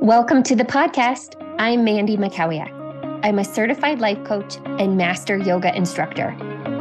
[0.00, 1.36] Welcome to the podcast.
[1.58, 3.20] I'm Mandy Mackowiak.
[3.22, 6.34] I'm a certified life coach and master yoga instructor.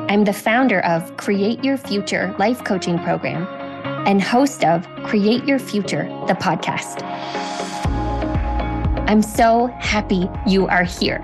[0.07, 3.45] I'm the founder of Create Your Future Life Coaching Program
[4.07, 7.03] and host of Create Your Future, the podcast.
[9.09, 11.21] I'm so happy you are here.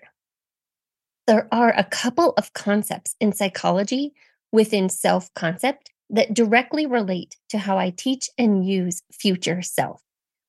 [1.25, 4.13] There are a couple of concepts in psychology
[4.51, 10.01] within self concept that directly relate to how I teach and use future self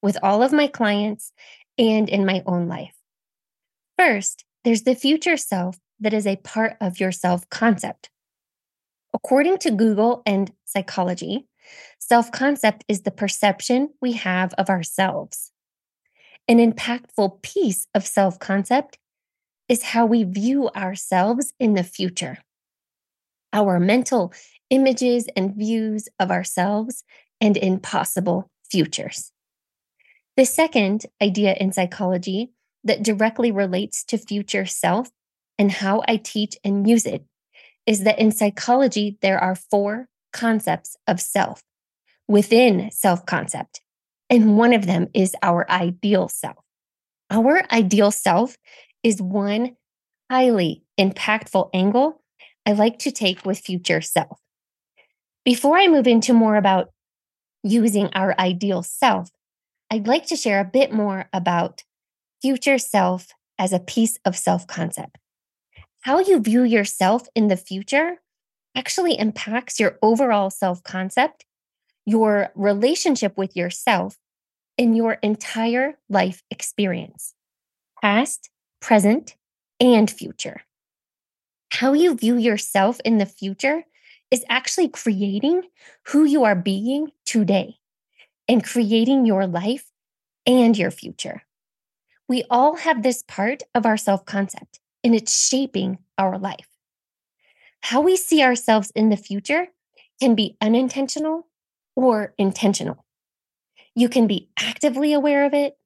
[0.03, 1.33] with all of my clients
[1.77, 2.95] and in my own life.
[3.97, 8.11] First, there's the future self that is a part of your self concept.
[9.15, 11.47] According to Google and psychology,
[11.99, 15.53] self concept is the perception we have of ourselves.
[16.47, 18.99] An impactful piece of self concept
[19.69, 22.39] is how we view ourselves in the future.
[23.53, 24.33] Our mental
[24.71, 27.05] images and views of ourselves
[27.41, 29.33] and in possible futures.
[30.37, 32.51] The second idea in psychology
[32.85, 35.11] that directly relates to future self
[35.59, 37.25] and how I teach and use it
[37.87, 41.63] is that in psychology, there are four concepts of self
[42.29, 43.81] within self concept.
[44.31, 46.63] And one of them is our ideal self.
[47.31, 48.57] Our ideal self
[49.03, 49.77] is one
[50.31, 52.23] highly impactful angle
[52.67, 54.39] I like to take with future self.
[55.45, 56.91] Before I move into more about
[57.63, 59.31] using our ideal self,
[59.91, 61.83] I'd like to share a bit more about
[62.43, 63.29] future self
[63.59, 65.19] as a piece of self concept.
[66.03, 68.17] How you view yourself in the future
[68.75, 71.45] actually impacts your overall self concept,
[72.07, 74.17] your relationship with yourself,
[74.77, 77.35] and your entire life experience,
[78.01, 78.51] past,
[78.81, 79.37] present,
[79.81, 80.63] and future.
[81.71, 83.85] How you view yourself in the future
[84.31, 85.63] is actually creating
[86.09, 87.79] who you are being today
[88.47, 89.91] and creating your life
[90.47, 91.43] and your future.
[92.29, 96.69] We all have this part of our self concept, and it's shaping our life.
[97.81, 99.69] How we see ourselves in the future
[100.21, 101.47] can be unintentional
[101.97, 103.05] or intentional.
[103.95, 105.77] You can be actively aware of it,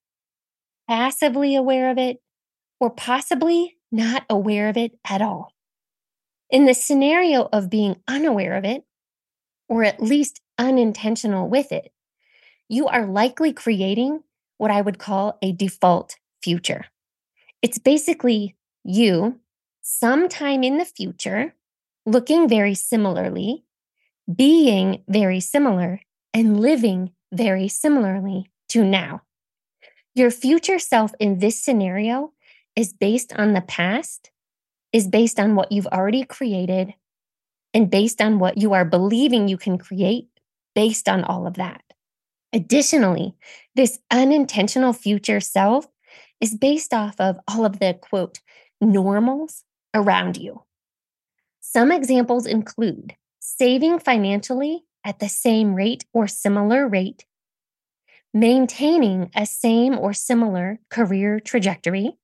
[0.89, 2.21] passively aware of it,
[2.81, 5.52] or possibly not aware of it at all.
[6.53, 8.85] In the scenario of being unaware of it,
[9.71, 11.93] or at least unintentional with it,
[12.69, 14.23] you are likely creating
[14.59, 16.85] what I would call a default future.
[17.63, 18.55] It's basically
[18.85, 19.41] you
[19.81, 21.55] sometime in the future
[22.05, 23.65] looking very similarly,
[24.33, 26.01] being very similar,
[26.35, 29.23] and living very similarly to now.
[30.15, 32.33] Your future self in this scenario
[32.77, 34.32] is based on the past
[34.93, 36.95] is based on what you've already created
[37.75, 40.29] and based on what you are believing you can create
[40.75, 41.83] based on all of that.
[42.53, 43.35] Additionally,
[43.75, 45.87] this unintentional future self
[46.41, 48.41] is based off of all of the quote
[48.81, 49.65] normals
[49.95, 50.63] around you.
[51.61, 57.25] Some examples include saving financially at the same rate or similar rate,
[58.35, 62.19] maintaining a same or similar career trajectory,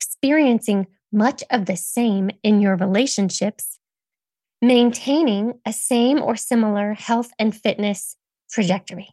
[0.00, 3.78] experiencing much of the same in your relationships,
[4.60, 8.16] maintaining a same or similar health and fitness
[8.50, 9.10] trajectory,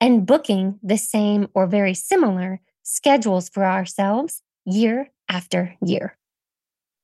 [0.00, 6.16] and booking the same or very similar schedules for ourselves year after year.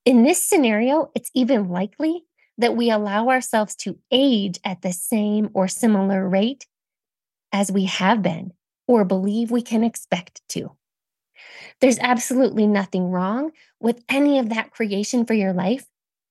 [0.04, 2.24] In this scenario, it's even likely
[2.58, 6.66] that we allow ourselves to age at the same or similar rate
[7.52, 8.52] as we have been
[8.86, 10.72] or believe we can expect to.
[11.80, 15.86] There's absolutely nothing wrong with any of that creation for your life,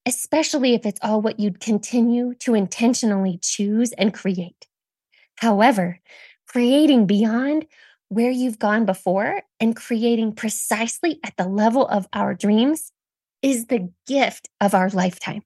[0.06, 4.68] especially if it's all what you'd continue to intentionally choose and create.
[5.36, 6.00] However,
[6.48, 7.66] creating beyond
[8.10, 12.92] where you've gone before and creating precisely at the level of our dreams
[13.42, 15.42] is the gift of our lifetime.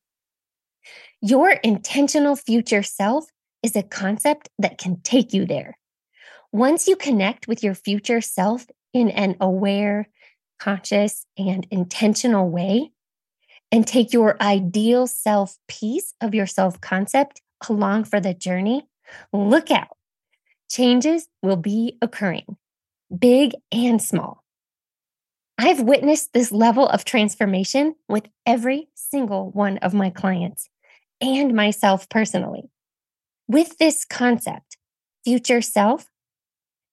[1.21, 3.25] Your intentional future self
[3.63, 5.77] is a concept that can take you there.
[6.51, 8.65] Once you connect with your future self
[8.95, 10.07] in an aware,
[10.57, 12.91] conscious, and intentional way,
[13.69, 18.87] and take your ideal self piece of your self concept along for the journey,
[19.33, 19.97] look out.
[20.71, 22.55] Changes will be occurring,
[23.15, 24.43] big and small.
[25.57, 30.69] I've witnessed this level of transformation with every single one of my clients
[31.19, 32.69] and myself personally.
[33.47, 34.77] With this concept,
[35.25, 36.07] future self,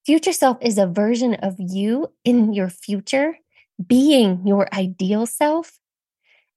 [0.05, 3.37] future self is a version of you in your future
[3.85, 5.79] being your ideal self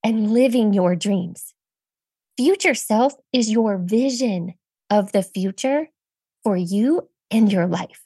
[0.05, 1.55] and living your dreams.
[2.37, 4.55] Future self is your vision
[4.91, 5.89] of the future
[6.45, 8.05] for you and your life.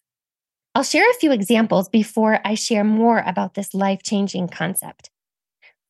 [0.75, 5.11] I'll share a few examples before I share more about this life changing concept.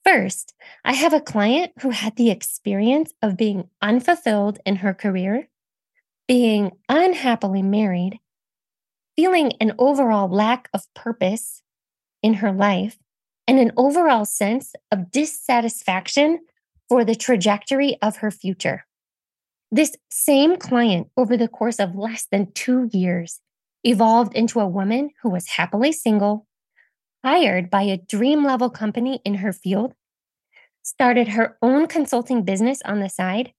[0.04, 0.54] First,
[0.84, 5.48] I have a client who had the experience of being unfulfilled in her career,
[6.26, 8.18] being unhappily married,
[9.16, 11.62] feeling an overall lack of purpose
[12.22, 12.98] in her life,
[13.46, 16.38] and an overall sense of dissatisfaction
[16.88, 18.84] for the trajectory of her future.
[19.72, 23.40] This same client, over the course of less than two years,
[23.84, 26.46] evolved into a woman who was happily single,
[27.24, 29.94] hired by a dream level company in her field,
[30.82, 33.52] started her own consulting business on the side,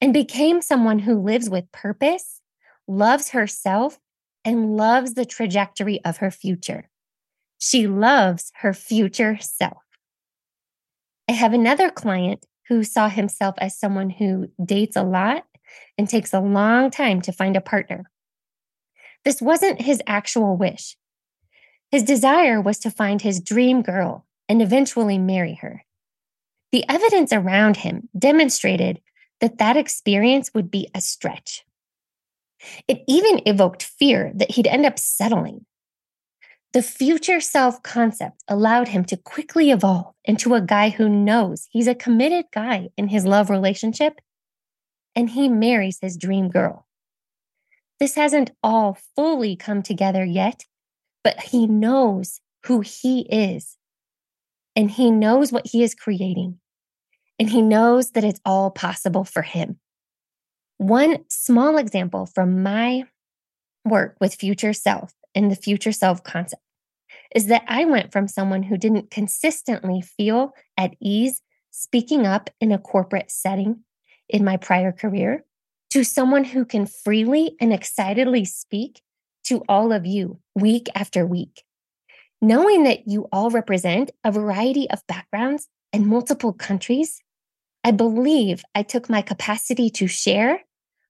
[0.00, 2.40] and became someone who lives with purpose,
[2.86, 3.98] loves herself,
[4.44, 6.88] and loves the trajectory of her future.
[7.58, 9.82] She loves her future self.
[11.28, 15.44] I have another client who saw himself as someone who dates a lot
[15.96, 18.10] and takes a long time to find a partner.
[19.24, 20.96] This wasn't his actual wish.
[21.90, 25.84] His desire was to find his dream girl and eventually marry her.
[26.72, 29.00] The evidence around him demonstrated
[29.40, 31.64] that that experience would be a stretch.
[32.88, 35.66] It even evoked fear that he'd end up settling
[36.74, 41.86] the future self concept allowed him to quickly evolve into a guy who knows he's
[41.86, 44.20] a committed guy in his love relationship
[45.14, 46.88] and he marries his dream girl.
[48.00, 50.64] This hasn't all fully come together yet,
[51.22, 53.76] but he knows who he is
[54.74, 56.58] and he knows what he is creating
[57.38, 59.78] and he knows that it's all possible for him.
[60.78, 63.04] One small example from my
[63.84, 66.62] work with future self and the future self concept
[67.34, 71.40] is that I went from someone who didn't consistently feel at ease
[71.70, 73.80] speaking up in a corporate setting
[74.28, 75.44] in my prior career
[75.90, 79.00] to someone who can freely and excitedly speak
[79.44, 81.64] to all of you week after week.
[82.40, 87.22] Knowing that you all represent a variety of backgrounds and multiple countries,
[87.84, 90.62] I believe I took my capacity to share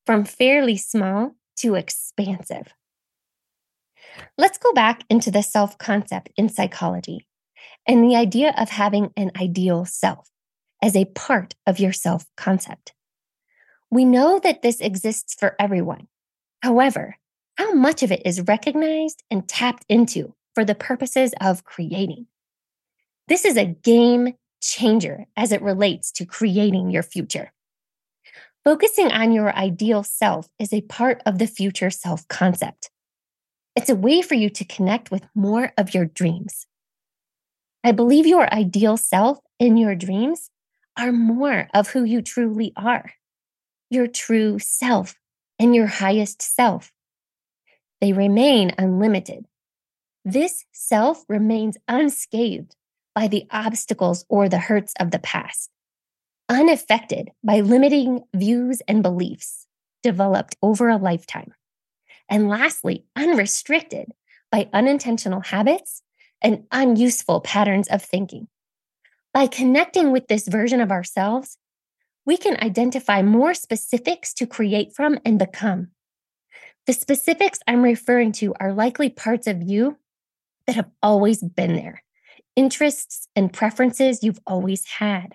[0.05, 2.75] from fairly small to expansive.
[4.37, 7.27] Let's go back into the self concept in psychology
[7.87, 10.29] and the idea of having an ideal self
[10.83, 12.93] as a part of your self concept.
[13.91, 16.09] We know that this exists for everyone.
[16.61, 17.17] However,
[17.57, 22.27] how much of it is recognized and tapped into for the purposes of creating?
[23.29, 27.53] This is a game changer as it relates to creating your future.
[28.65, 32.91] Focusing on your ideal self is a part of the future self concept.
[33.77, 36.67] It's a way for you to connect with more of your dreams.
[37.83, 40.51] I believe your ideal self and your dreams
[40.99, 43.13] are more of who you truly are,
[43.91, 45.17] your true self
[45.59, 46.91] and your highest self.
[48.01, 49.47] They remain unlimited.
[50.25, 52.75] This self remains unscathed
[53.15, 55.71] by the obstacles or the hurts of the past,
[56.49, 59.67] unaffected by limiting views and beliefs
[60.03, 61.55] developed over a lifetime.
[62.29, 64.13] And lastly, unrestricted
[64.53, 66.03] by unintentional habits
[66.41, 68.47] and unuseful patterns of thinking.
[69.33, 71.59] By connecting with this version of ourselves,
[72.25, 75.89] we can identify more specifics to create from and become.
[76.87, 79.99] The specifics I'm referring to are likely parts of you
[80.67, 82.04] that have always been there,
[82.57, 85.33] interests and preferences you've always had.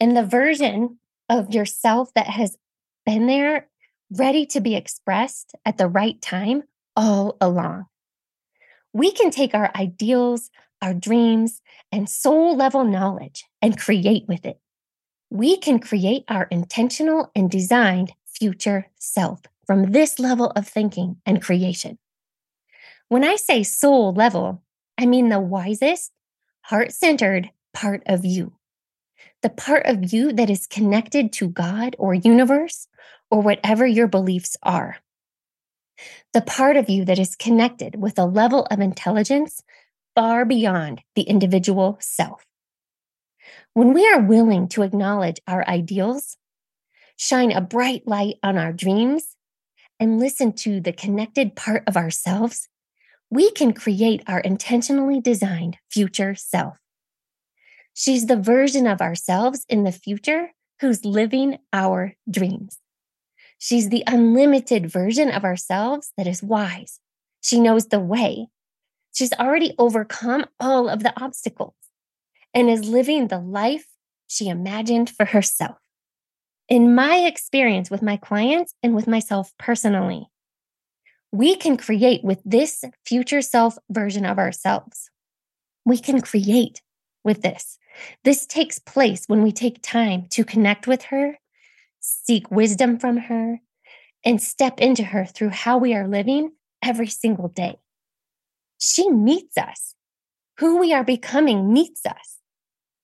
[0.00, 2.56] And the version of yourself that has
[3.04, 3.68] been there
[4.10, 6.64] ready to be expressed at the right time
[6.96, 7.86] all along.
[8.92, 10.50] We can take our ideals,
[10.82, 14.58] our dreams, and soul level knowledge and create with it.
[15.30, 21.40] We can create our intentional and designed future self from this level of thinking and
[21.40, 21.98] creation.
[23.08, 24.62] When I say soul level,
[24.98, 26.10] I mean the wisest,
[26.70, 28.52] heart centered part of you.
[29.42, 32.86] The part of you that is connected to God or universe
[33.28, 34.98] or whatever your beliefs are.
[36.32, 39.64] The part of you that is connected with a level of intelligence
[40.14, 42.46] far beyond the individual self.
[43.74, 46.36] When we are willing to acknowledge our ideals,
[47.16, 49.36] shine a bright light on our dreams,
[49.98, 52.69] and listen to the connected part of ourselves,
[53.30, 56.76] we can create our intentionally designed future self.
[57.94, 62.78] She's the version of ourselves in the future who's living our dreams.
[63.58, 66.98] She's the unlimited version of ourselves that is wise.
[67.42, 68.48] She knows the way.
[69.12, 71.74] She's already overcome all of the obstacles
[72.54, 73.86] and is living the life
[74.26, 75.76] she imagined for herself.
[76.68, 80.28] In my experience with my clients and with myself personally,
[81.32, 85.10] we can create with this future self version of ourselves.
[85.84, 86.82] We can create
[87.24, 87.78] with this.
[88.24, 91.38] This takes place when we take time to connect with her,
[92.00, 93.60] seek wisdom from her,
[94.24, 97.78] and step into her through how we are living every single day.
[98.78, 99.94] She meets us.
[100.58, 102.38] Who we are becoming meets us.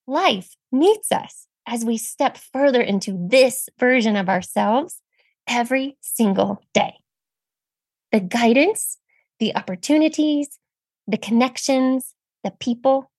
[0.06, 5.00] Life meets us as we step further into this version of ourselves
[5.48, 6.96] every single day.
[8.12, 8.98] The guidance,
[9.38, 10.58] the opportunities,
[11.06, 13.10] the connections, the people,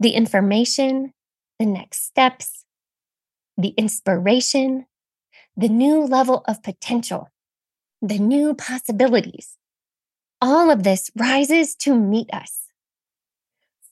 [0.00, 1.12] the information,
[1.58, 2.64] the next steps,
[3.56, 4.86] the inspiration,
[5.56, 7.30] the new level of potential,
[8.02, 9.56] the new possibilities.
[10.40, 12.62] All of this rises to meet us.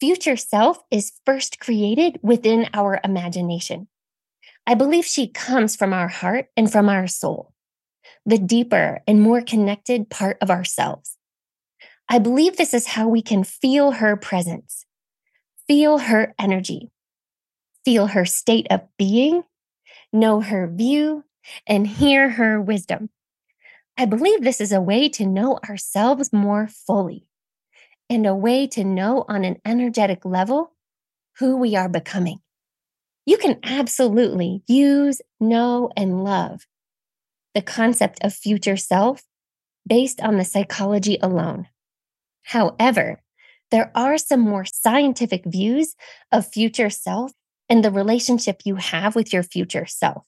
[0.00, 3.87] Future self is first created within our imagination.
[4.66, 7.51] I believe she comes from our heart and from our soul,
[8.25, 11.16] the deeper and more connected part of ourselves.
[12.09, 14.85] I believe this is how we can feel her presence,
[15.66, 16.90] feel her energy,
[17.85, 19.45] feel her state of being,
[20.12, 21.25] know her view,
[21.66, 23.11] and hear her wisdom.
[23.97, 27.26] I believe this is a way to know ourselves more fully
[28.09, 30.73] and a way to know on an energetic level
[31.38, 32.40] who we are becoming.
[33.25, 36.66] You can absolutely use, know, and love
[37.54, 39.23] the concept of future self
[39.87, 41.68] based on the psychology alone.
[42.44, 43.21] However,
[43.71, 45.94] there are some more scientific views
[46.30, 47.32] of future self
[47.68, 50.26] and the relationship you have with your future self.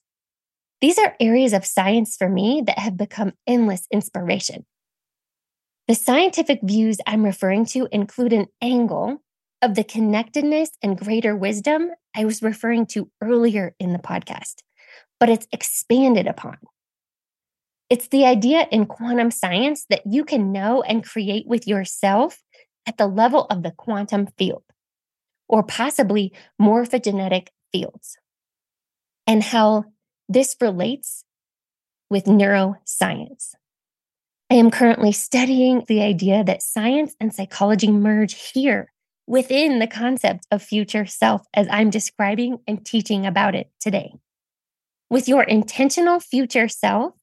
[0.81, 4.65] These are areas of science for me that have become endless inspiration.
[5.87, 9.21] The scientific views I'm referring to include an angle
[9.61, 14.55] of the connectedness and greater wisdom I was referring to earlier in the podcast,
[15.19, 16.57] but it's expanded upon.
[17.89, 22.41] It's the idea in quantum science that you can know and create with yourself
[22.87, 24.63] at the level of the quantum field
[25.47, 28.17] or possibly morphogenetic fields,
[29.27, 29.85] and how
[30.27, 31.23] this relates
[32.09, 33.53] with neuroscience.
[34.49, 38.91] I am currently studying the idea that science and psychology merge here
[39.27, 44.13] within the concept of future self as I'm describing and teaching about it today.
[45.09, 47.13] With your intentional future self,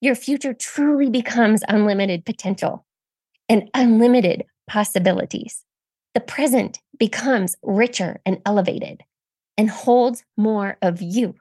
[0.00, 2.86] your future truly becomes unlimited potential
[3.48, 5.64] and unlimited possibilities.
[6.14, 9.02] The present becomes richer and elevated
[9.56, 11.34] and holds more of you.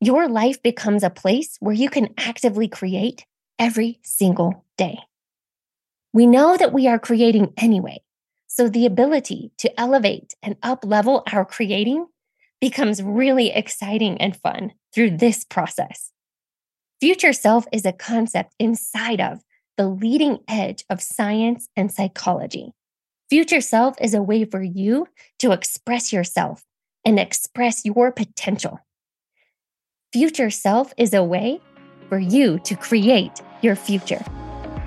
[0.00, 3.24] Your life becomes a place where you can actively create
[3.58, 4.98] every single day.
[6.12, 8.02] We know that we are creating anyway,
[8.46, 12.06] so the ability to elevate and up level our creating
[12.60, 16.12] becomes really exciting and fun through this process.
[17.02, 19.42] Future self is a concept inside of
[19.76, 22.70] the leading edge of science and psychology.
[23.28, 25.08] Future self is a way for you
[25.40, 26.62] to express yourself
[27.04, 28.78] and express your potential.
[30.12, 31.60] Future self is a way
[32.08, 34.22] for you to create your future.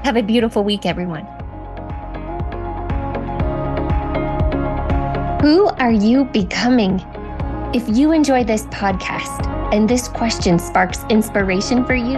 [0.05, 1.25] Have a beautiful week, everyone.
[5.41, 7.01] Who are you becoming?
[7.73, 12.17] If you enjoy this podcast and this question sparks inspiration for you,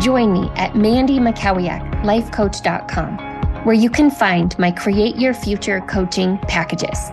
[0.00, 3.28] join me at mandymackowiaklifecoach.com
[3.64, 7.10] where you can find my Create Your Future coaching packages.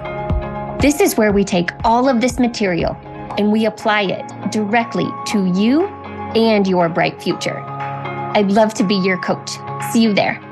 [0.81, 2.95] This is where we take all of this material
[3.37, 5.87] and we apply it directly to you
[6.35, 7.59] and your bright future.
[7.59, 9.51] I'd love to be your coach.
[9.91, 10.44] See you there.